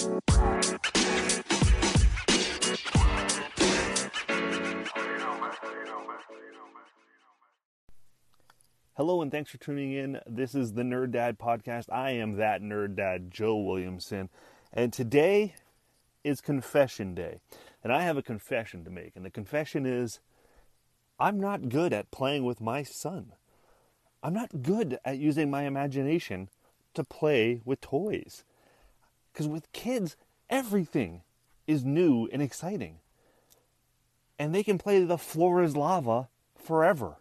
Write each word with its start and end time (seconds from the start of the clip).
Hello 0.00 0.16
and 9.20 9.30
thanks 9.30 9.50
for 9.50 9.58
tuning 9.58 9.92
in. 9.92 10.18
This 10.26 10.54
is 10.54 10.72
the 10.72 10.82
Nerd 10.82 11.10
Dad 11.10 11.38
podcast. 11.38 11.92
I 11.92 12.12
am 12.12 12.36
that 12.36 12.62
nerd 12.62 12.96
dad, 12.96 13.30
Joe 13.30 13.58
Williamson, 13.58 14.30
and 14.72 14.90
today 14.90 15.54
is 16.24 16.40
confession 16.40 17.14
day. 17.14 17.40
And 17.84 17.92
I 17.92 18.00
have 18.04 18.16
a 18.16 18.22
confession 18.22 18.84
to 18.84 18.90
make. 18.90 19.16
And 19.16 19.24
the 19.26 19.30
confession 19.30 19.84
is 19.84 20.20
I'm 21.18 21.38
not 21.38 21.68
good 21.68 21.92
at 21.92 22.10
playing 22.10 22.46
with 22.46 22.62
my 22.62 22.84
son. 22.84 23.32
I'm 24.22 24.32
not 24.32 24.62
good 24.62 24.98
at 25.04 25.18
using 25.18 25.50
my 25.50 25.64
imagination 25.64 26.48
to 26.94 27.04
play 27.04 27.60
with 27.66 27.82
toys. 27.82 28.44
Cuz 29.34 29.48
with 29.48 29.70
kids, 29.72 30.16
everything 30.48 31.22
is 31.66 31.84
new 31.84 32.28
and 32.32 32.42
exciting. 32.42 32.98
And 34.38 34.54
they 34.54 34.62
can 34.62 34.78
play 34.78 35.04
the 35.04 35.18
floor 35.18 35.62
is 35.62 35.76
lava 35.76 36.28
forever 36.56 37.16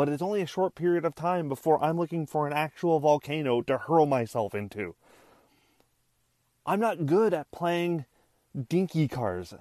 but 0.00 0.08
it's 0.08 0.22
only 0.22 0.40
a 0.40 0.46
short 0.46 0.74
period 0.74 1.04
of 1.04 1.14
time 1.14 1.46
before 1.46 1.78
I'm 1.84 1.98
looking 1.98 2.26
for 2.26 2.46
an 2.46 2.54
actual 2.54 3.00
volcano 3.00 3.60
to 3.60 3.76
hurl 3.76 4.06
myself 4.06 4.54
into. 4.54 4.94
I'm 6.64 6.80
not 6.80 7.04
good 7.04 7.34
at 7.34 7.50
playing 7.50 8.06
dinky 8.68 9.08
cars 9.08 9.52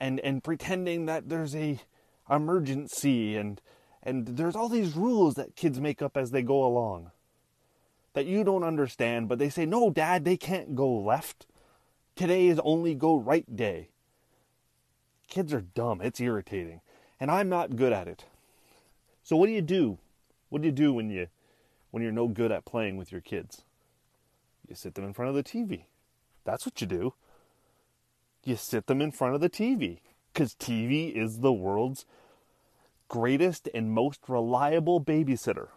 and 0.00 0.18
and 0.18 0.42
pretending 0.42 1.06
that 1.06 1.28
there's 1.28 1.54
a 1.54 1.78
emergency 2.28 3.36
and 3.36 3.60
and 4.02 4.26
there's 4.26 4.56
all 4.56 4.68
these 4.68 4.96
rules 4.96 5.34
that 5.34 5.54
kids 5.54 5.80
make 5.80 6.02
up 6.02 6.16
as 6.16 6.32
they 6.32 6.42
go 6.42 6.64
along 6.64 7.12
that 8.16 8.26
you 8.26 8.42
don't 8.42 8.64
understand 8.64 9.28
but 9.28 9.38
they 9.38 9.48
say 9.48 9.64
no 9.64 9.90
dad 9.90 10.24
they 10.24 10.36
can't 10.36 10.74
go 10.74 10.90
left 10.90 11.46
today 12.16 12.48
is 12.48 12.60
only 12.64 12.94
go 12.94 13.16
right 13.16 13.54
day 13.54 13.90
kids 15.28 15.54
are 15.54 15.60
dumb 15.60 16.00
it's 16.00 16.20
irritating 16.20 16.80
and 17.20 17.30
i'm 17.30 17.48
not 17.48 17.76
good 17.76 17.92
at 17.92 18.08
it 18.08 18.24
so 19.26 19.34
what 19.34 19.46
do 19.46 19.52
you 19.52 19.60
do? 19.60 19.98
What 20.50 20.62
do 20.62 20.66
you 20.66 20.72
do 20.72 20.92
when 20.92 21.10
you 21.10 21.26
when 21.90 22.00
you're 22.00 22.12
no 22.12 22.28
good 22.28 22.52
at 22.52 22.64
playing 22.64 22.96
with 22.96 23.10
your 23.10 23.20
kids? 23.20 23.64
You 24.68 24.76
sit 24.76 24.94
them 24.94 25.04
in 25.04 25.14
front 25.14 25.30
of 25.30 25.34
the 25.34 25.42
TV. 25.42 25.86
That's 26.44 26.64
what 26.64 26.80
you 26.80 26.86
do. 26.86 27.14
You 28.44 28.54
sit 28.54 28.86
them 28.86 29.00
in 29.00 29.10
front 29.10 29.34
of 29.34 29.40
the 29.40 29.50
TV 29.50 29.98
cuz 30.32 30.54
TV 30.54 31.12
is 31.12 31.40
the 31.40 31.52
world's 31.52 32.06
greatest 33.08 33.68
and 33.74 33.90
most 33.90 34.20
reliable 34.28 35.00
babysitter. 35.00 35.70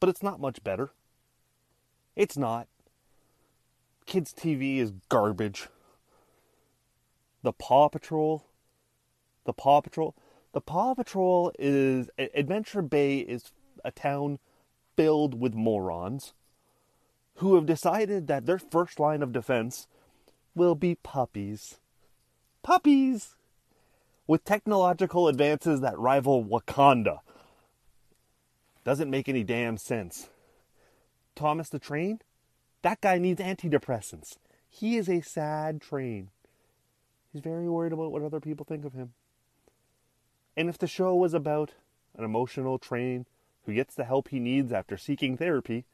But 0.00 0.08
it's 0.08 0.22
not 0.22 0.40
much 0.40 0.62
better. 0.62 0.90
It's 2.14 2.36
not. 2.36 2.68
Kids 4.06 4.32
TV 4.32 4.78
is 4.78 4.92
garbage. 5.08 5.68
The 7.42 7.52
Paw 7.52 7.88
Patrol, 7.88 8.44
the 9.44 9.52
Paw 9.52 9.80
Patrol, 9.80 10.14
the 10.52 10.60
Paw 10.60 10.94
Patrol 10.94 11.52
is 11.58 12.10
Adventure 12.18 12.82
Bay 12.82 13.18
is 13.18 13.52
a 13.84 13.90
town 13.90 14.38
filled 14.96 15.40
with 15.40 15.54
morons 15.54 16.34
who 17.36 17.54
have 17.54 17.66
decided 17.66 18.26
that 18.26 18.46
their 18.46 18.58
first 18.58 18.98
line 18.98 19.22
of 19.22 19.32
defense 19.32 19.86
will 20.54 20.74
be 20.74 20.96
puppies. 20.96 21.78
Puppies! 22.62 23.36
With 24.26 24.44
technological 24.44 25.28
advances 25.28 25.80
that 25.80 25.98
rival 25.98 26.44
Wakanda. 26.44 27.20
Doesn't 28.88 29.10
make 29.10 29.28
any 29.28 29.44
damn 29.44 29.76
sense. 29.76 30.30
Thomas 31.34 31.68
the 31.68 31.78
Train? 31.78 32.20
That 32.80 33.02
guy 33.02 33.18
needs 33.18 33.38
antidepressants. 33.38 34.38
He 34.66 34.96
is 34.96 35.10
a 35.10 35.20
sad 35.20 35.82
train. 35.82 36.30
He's 37.30 37.42
very 37.42 37.68
worried 37.68 37.92
about 37.92 38.12
what 38.12 38.22
other 38.22 38.40
people 38.40 38.64
think 38.64 38.86
of 38.86 38.94
him. 38.94 39.12
And 40.56 40.70
if 40.70 40.78
the 40.78 40.86
show 40.86 41.14
was 41.14 41.34
about 41.34 41.74
an 42.16 42.24
emotional 42.24 42.78
train 42.78 43.26
who 43.66 43.74
gets 43.74 43.94
the 43.94 44.06
help 44.06 44.28
he 44.28 44.40
needs 44.40 44.72
after 44.72 44.96
seeking 44.96 45.36
therapy, 45.36 45.84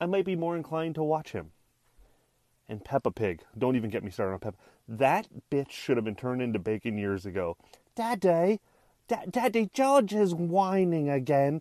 I 0.00 0.06
might 0.06 0.24
be 0.24 0.34
more 0.34 0.56
inclined 0.56 0.94
to 0.94 1.02
watch 1.02 1.32
him. 1.32 1.50
And 2.66 2.82
Peppa 2.82 3.10
Pig, 3.10 3.42
don't 3.58 3.76
even 3.76 3.90
get 3.90 4.02
me 4.02 4.10
started 4.10 4.32
on 4.32 4.38
Peppa. 4.38 4.56
That 4.88 5.28
bitch 5.50 5.72
should 5.72 5.98
have 5.98 6.06
been 6.06 6.16
turned 6.16 6.40
into 6.40 6.58
bacon 6.58 6.96
years 6.96 7.26
ago. 7.26 7.58
Daddy, 7.94 8.58
da- 9.06 9.26
Daddy 9.30 9.68
George 9.74 10.14
is 10.14 10.34
whining 10.34 11.10
again. 11.10 11.60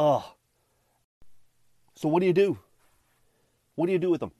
Ugh. 0.00 0.22
So 1.94 2.08
what 2.08 2.20
do 2.20 2.26
you 2.26 2.32
do? 2.32 2.58
What 3.74 3.86
do 3.86 3.92
you 3.92 3.98
do 3.98 4.08
with 4.08 4.20
them? 4.20 4.32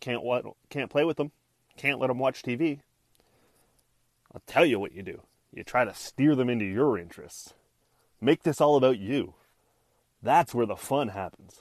Can't 0.00 0.22
what? 0.22 0.46
Can't 0.70 0.88
play 0.90 1.04
with 1.04 1.18
them. 1.18 1.32
Can't 1.76 2.00
let 2.00 2.06
them 2.06 2.18
watch 2.18 2.42
TV. 2.42 2.80
I'll 4.32 4.40
tell 4.46 4.64
you 4.64 4.80
what 4.80 4.92
you 4.92 5.02
do. 5.02 5.20
You 5.52 5.64
try 5.64 5.84
to 5.84 5.92
steer 5.94 6.34
them 6.34 6.48
into 6.48 6.64
your 6.64 6.98
interests. 6.98 7.52
Make 8.22 8.42
this 8.42 8.60
all 8.60 8.76
about 8.76 8.98
you. 8.98 9.34
That's 10.22 10.54
where 10.54 10.66
the 10.66 10.76
fun 10.76 11.08
happens. 11.08 11.60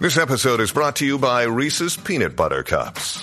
This 0.00 0.16
episode 0.16 0.60
is 0.60 0.72
brought 0.72 0.96
to 0.96 1.06
you 1.06 1.18
by 1.18 1.42
Reese's 1.42 1.98
Peanut 1.98 2.34
Butter 2.34 2.62
Cups. 2.62 3.22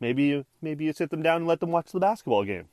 Maybe 0.00 0.24
you 0.24 0.46
maybe 0.62 0.86
you 0.86 0.92
sit 0.92 1.10
them 1.10 1.22
down 1.22 1.38
and 1.38 1.46
let 1.46 1.60
them 1.60 1.70
watch 1.70 1.92
the 1.92 2.00
basketball 2.00 2.44
game. 2.44 2.68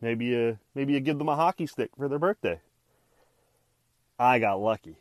Maybe 0.00 0.26
you 0.26 0.58
maybe 0.74 0.92
you 0.92 1.00
give 1.00 1.18
them 1.18 1.28
a 1.28 1.36
hockey 1.36 1.66
stick 1.66 1.90
for 1.96 2.08
their 2.08 2.18
birthday. 2.18 2.60
I 4.18 4.38
got 4.38 4.60
lucky. 4.60 4.96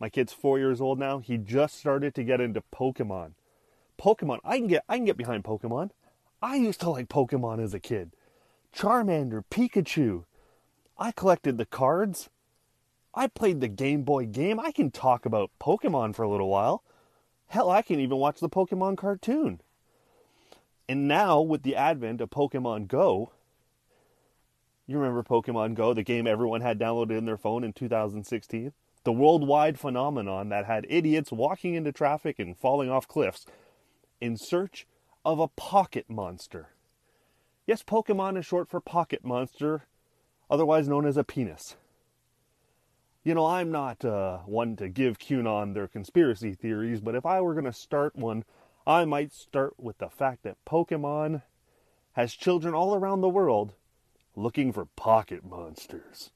My 0.00 0.08
kid's 0.08 0.32
four 0.32 0.58
years 0.58 0.80
old 0.80 0.98
now. 0.98 1.18
He 1.18 1.38
just 1.38 1.78
started 1.78 2.14
to 2.14 2.24
get 2.24 2.40
into 2.40 2.62
Pokemon. 2.74 3.32
Pokemon, 3.98 4.40
I 4.44 4.58
can 4.58 4.66
get 4.66 4.84
I 4.88 4.96
can 4.96 5.04
get 5.04 5.16
behind 5.16 5.44
Pokemon. 5.44 5.90
I 6.42 6.56
used 6.56 6.80
to 6.80 6.90
like 6.90 7.08
Pokemon 7.08 7.62
as 7.62 7.72
a 7.72 7.80
kid. 7.80 8.10
Charmander, 8.74 9.44
Pikachu. 9.50 10.24
I 10.98 11.12
collected 11.12 11.56
the 11.56 11.66
cards. 11.66 12.28
I 13.14 13.28
played 13.28 13.60
the 13.60 13.68
Game 13.68 14.02
Boy 14.02 14.26
game. 14.26 14.58
I 14.58 14.72
can 14.72 14.90
talk 14.90 15.24
about 15.24 15.52
Pokemon 15.60 16.16
for 16.16 16.24
a 16.24 16.28
little 16.28 16.48
while. 16.48 16.82
Hell, 17.46 17.70
I 17.70 17.82
can 17.82 18.00
even 18.00 18.18
watch 18.18 18.40
the 18.40 18.48
Pokemon 18.48 18.96
cartoon. 18.96 19.60
And 20.88 21.08
now, 21.08 21.40
with 21.40 21.62
the 21.62 21.76
advent 21.76 22.20
of 22.20 22.30
Pokemon 22.30 22.88
Go, 22.88 23.32
you 24.86 24.98
remember 24.98 25.22
Pokemon 25.22 25.74
Go, 25.74 25.94
the 25.94 26.02
game 26.02 26.26
everyone 26.26 26.60
had 26.60 26.78
downloaded 26.78 27.16
in 27.16 27.24
their 27.24 27.38
phone 27.38 27.64
in 27.64 27.72
2016? 27.72 28.72
The 29.04 29.12
worldwide 29.12 29.78
phenomenon 29.78 30.48
that 30.50 30.66
had 30.66 30.86
idiots 30.88 31.32
walking 31.32 31.74
into 31.74 31.92
traffic 31.92 32.38
and 32.38 32.56
falling 32.56 32.90
off 32.90 33.08
cliffs. 33.08 33.46
in 34.20 34.36
search 34.38 34.86
of 35.24 35.38
a 35.38 35.48
pocket 35.48 36.06
monster. 36.08 36.68
Yes, 37.66 37.82
Pokemon 37.82 38.38
is 38.38 38.46
short 38.46 38.68
for 38.68 38.80
pocket 38.80 39.24
monster, 39.24 39.86
otherwise 40.50 40.88
known 40.88 41.06
as 41.06 41.16
a 41.16 41.24
penis. 41.24 41.76
You 43.22 43.34
know, 43.34 43.46
I'm 43.46 43.70
not 43.72 44.04
uh, 44.04 44.38
one 44.40 44.76
to 44.76 44.88
give 44.88 45.18
QAnon 45.18 45.72
their 45.72 45.88
conspiracy 45.88 46.54
theories, 46.54 47.00
but 47.00 47.14
if 47.14 47.24
I 47.24 47.40
were 47.40 47.54
going 47.54 47.64
to 47.64 47.72
start 47.72 48.14
one, 48.16 48.44
I 48.86 49.04
might 49.06 49.32
start 49.32 49.74
with 49.78 49.98
the 49.98 50.10
fact 50.10 50.42
that 50.42 50.62
Pokemon 50.66 51.42
has 52.12 52.34
children 52.34 52.74
all 52.74 52.94
around 52.94 53.22
the 53.22 53.28
world 53.28 53.72
looking 54.36 54.72
for 54.72 54.84
pocket 54.84 55.44
monsters. 55.44 56.30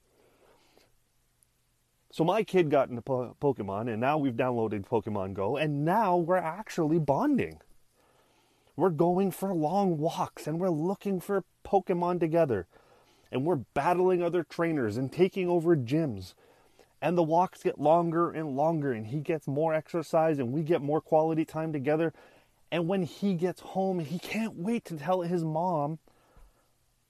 So 2.11 2.23
my 2.23 2.43
kid 2.43 2.71
got 2.71 2.89
into 2.89 3.03
po- 3.03 3.35
Pokemon, 3.39 3.87
and 3.87 4.01
now 4.01 4.17
we've 4.17 4.33
downloaded 4.33 4.87
Pokemon 4.87 5.35
Go, 5.35 5.57
and 5.57 5.85
now 5.85 6.17
we're 6.17 6.37
actually 6.37 6.97
bonding. 6.97 7.59
We're 8.75 8.89
going 8.89 9.29
for 9.29 9.53
long 9.53 9.99
walks, 9.99 10.47
and 10.47 10.59
we're 10.59 10.69
looking 10.69 11.19
for 11.19 11.43
Pokemon 11.63 12.19
together, 12.19 12.65
and 13.31 13.45
we're 13.45 13.57
battling 13.57 14.23
other 14.23 14.43
trainers 14.43 14.97
and 14.97 15.11
taking 15.11 15.47
over 15.47 15.75
gyms. 15.75 16.33
And 16.99 17.15
the 17.17 17.23
walks 17.23 17.63
get 17.63 17.79
longer 17.79 18.31
and 18.31 18.55
longer, 18.55 18.91
and 18.91 19.07
he 19.07 19.19
gets 19.19 19.47
more 19.47 19.73
exercise, 19.73 20.39
and 20.39 20.51
we 20.51 20.63
get 20.63 20.81
more 20.81 21.01
quality 21.01 21.45
time 21.45 21.71
together. 21.71 22.11
And 22.71 22.87
when 22.87 23.03
he 23.03 23.33
gets 23.33 23.61
home, 23.61 23.99
he 23.99 24.19
can't 24.19 24.55
wait 24.55 24.85
to 24.85 24.97
tell 24.97 25.21
his 25.21 25.43
mom 25.43 25.99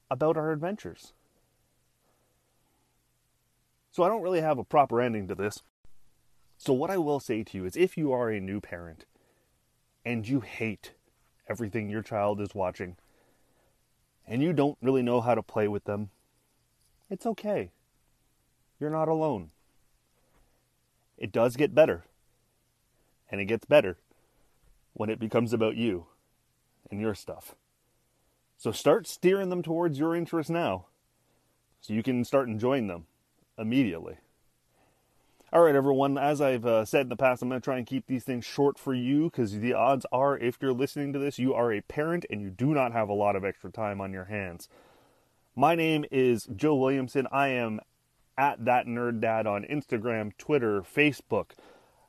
about 0.10 0.38
our 0.38 0.52
adventures. 0.52 1.14
So 3.92 4.04
I 4.04 4.08
don't 4.08 4.22
really 4.22 4.42
have 4.42 4.58
a 4.58 4.64
proper 4.64 5.02
ending 5.02 5.28
to 5.28 5.36
this. 5.36 5.62
So, 6.58 6.74
what 6.74 6.90
I 6.90 6.98
will 6.98 7.20
say 7.20 7.44
to 7.44 7.58
you 7.58 7.66
is 7.66 7.78
if 7.78 7.98
you 7.98 8.12
are 8.12 8.30
a 8.30 8.40
new 8.40 8.60
parent 8.60 9.06
and 10.06 10.28
you 10.28 10.42
hate 10.42 10.94
everything 11.48 11.90
your 11.90 12.02
child 12.02 12.42
is 12.42 12.54
watching 12.54 12.98
and 14.28 14.44
you 14.44 14.54
don't 14.54 14.78
really 14.82 15.02
know 15.02 15.22
how 15.22 15.36
to 15.36 15.42
play 15.42 15.68
with 15.68 15.86
them, 15.86 16.10
it's 17.10 17.26
okay. 17.26 17.72
You're 18.80 18.90
not 18.90 19.08
alone. 19.08 19.52
It 21.18 21.32
does 21.32 21.56
get 21.56 21.74
better. 21.74 22.04
And 23.32 23.40
it 23.40 23.46
gets 23.46 23.66
better 23.66 23.98
when 24.94 25.10
it 25.10 25.20
becomes 25.20 25.54
about 25.54 25.76
you 25.76 26.06
and 26.92 27.00
your 27.00 27.16
stuff. 27.16 27.56
So 28.58 28.72
start 28.72 29.08
steering 29.08 29.50
them 29.50 29.64
towards 29.64 30.00
your 30.00 30.16
interests 30.16 30.50
now 30.50 30.86
so 31.82 31.94
you 31.94 32.04
can 32.04 32.24
start 32.26 32.50
enjoying 32.50 32.88
them 32.88 33.06
immediately. 33.58 34.18
All 35.52 35.62
right, 35.62 35.76
everyone. 35.76 36.18
As 36.18 36.42
I've 36.42 36.66
uh, 36.66 36.86
said 36.86 37.04
in 37.04 37.10
the 37.10 37.16
past, 37.16 37.42
I'm 37.42 37.50
going 37.50 37.60
to 37.60 37.66
try 37.66 37.78
and 37.78 37.88
keep 37.88 38.06
these 38.06 38.24
things 38.24 38.46
short 38.46 38.78
for 38.78 38.94
you 38.94 39.32
because 39.32 39.58
the 39.58 39.74
odds 39.74 40.06
are, 40.12 40.38
if 40.38 40.60
you're 40.62 40.74
listening 40.74 41.12
to 41.14 41.20
this, 41.20 41.40
you 41.40 41.56
are 41.56 41.74
a 41.74 41.82
parent 41.82 42.26
and 42.30 42.42
you 42.42 42.52
do 42.52 42.74
not 42.76 42.92
have 42.92 43.10
a 43.10 43.14
lot 43.14 43.36
of 43.36 43.44
extra 43.44 43.72
time 43.72 44.00
on 44.00 44.14
your 44.14 44.26
hands. 44.26 44.70
My 45.56 45.74
name 45.74 46.06
is 46.12 46.48
Joe 46.56 46.76
Williamson. 46.76 47.28
I 47.32 47.48
am 47.48 47.80
at 48.38 48.64
that 48.66 48.86
nerd 48.86 49.22
dad 49.22 49.48
on 49.48 49.64
Instagram, 49.64 50.38
Twitter, 50.38 50.82
Facebook. 50.82 51.52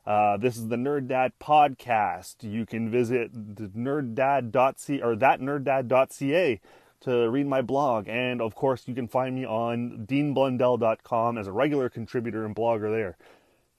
Uh, 0.05 0.37
this 0.37 0.57
is 0.57 0.67
the 0.67 0.75
Nerd 0.75 1.07
Dad 1.07 1.33
podcast. 1.39 2.37
You 2.41 2.65
can 2.65 2.89
visit 2.89 3.31
the 3.33 3.67
nerddad.ca 3.67 5.01
or 5.01 5.15
thatnerddad.ca 5.15 6.59
to 7.01 7.29
read 7.29 7.47
my 7.47 7.61
blog. 7.61 8.07
And 8.07 8.41
of 8.41 8.55
course, 8.55 8.87
you 8.87 8.95
can 8.95 9.07
find 9.07 9.35
me 9.35 9.45
on 9.45 10.05
deanblundell.com 10.07 11.37
as 11.37 11.47
a 11.47 11.51
regular 11.51 11.89
contributor 11.89 12.45
and 12.45 12.55
blogger 12.55 12.91
there. 12.91 13.17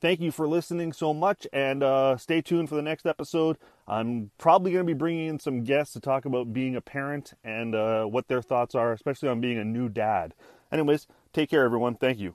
Thank 0.00 0.20
you 0.20 0.32
for 0.32 0.48
listening 0.48 0.92
so 0.92 1.14
much, 1.14 1.46
and 1.52 1.80
uh, 1.80 2.16
stay 2.16 2.40
tuned 2.40 2.68
for 2.68 2.74
the 2.74 2.82
next 2.82 3.06
episode. 3.06 3.56
I'm 3.86 4.32
probably 4.36 4.72
going 4.72 4.84
to 4.84 4.92
be 4.92 4.98
bringing 4.98 5.28
in 5.28 5.38
some 5.38 5.62
guests 5.62 5.92
to 5.92 6.00
talk 6.00 6.24
about 6.24 6.52
being 6.52 6.74
a 6.74 6.80
parent 6.80 7.34
and 7.44 7.76
uh, 7.76 8.04
what 8.06 8.26
their 8.26 8.42
thoughts 8.42 8.74
are, 8.74 8.92
especially 8.92 9.28
on 9.28 9.40
being 9.40 9.58
a 9.58 9.64
new 9.64 9.88
dad. 9.88 10.34
Anyways, 10.72 11.06
take 11.32 11.50
care, 11.50 11.62
everyone. 11.62 11.94
Thank 11.94 12.18
you. 12.18 12.34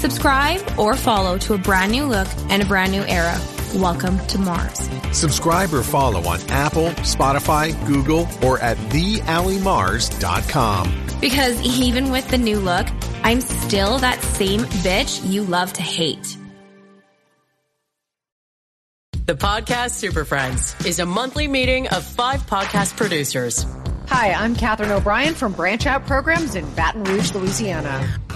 Subscribe 0.00 0.62
or 0.78 0.96
follow 0.96 1.36
to 1.36 1.52
a 1.52 1.58
brand 1.58 1.92
new 1.92 2.06
look 2.06 2.26
and 2.48 2.62
a 2.62 2.64
brand 2.64 2.90
new 2.90 3.02
era. 3.02 3.38
Welcome 3.74 4.18
to 4.28 4.38
Mars. 4.38 4.88
Subscribe 5.12 5.74
or 5.74 5.82
follow 5.82 6.26
on 6.26 6.40
Apple, 6.48 6.88
Spotify, 7.04 7.76
Google, 7.86 8.26
or 8.42 8.58
at 8.60 8.78
thealimars.com. 8.88 11.06
Because 11.20 11.60
even 11.60 12.10
with 12.10 12.26
the 12.28 12.38
new 12.38 12.60
look, 12.60 12.86
I'm 13.22 13.42
still 13.42 13.98
that 13.98 14.22
same 14.22 14.60
bitch 14.60 15.22
you 15.28 15.42
love 15.42 15.74
to 15.74 15.82
hate. 15.82 16.38
The 19.26 19.34
Podcast 19.34 19.90
Super 19.90 20.24
Friends 20.24 20.74
is 20.86 20.98
a 20.98 21.04
monthly 21.04 21.46
meeting 21.46 21.88
of 21.88 22.04
five 22.04 22.40
podcast 22.46 22.96
producers. 22.96 23.66
Hi, 24.08 24.32
I'm 24.32 24.56
Katherine 24.56 24.92
O'Brien 24.92 25.34
from 25.34 25.52
Branch 25.52 25.84
Out 25.86 26.06
Programs 26.06 26.54
in 26.54 26.64
Baton 26.74 27.04
Rouge, 27.04 27.34
Louisiana. 27.34 28.18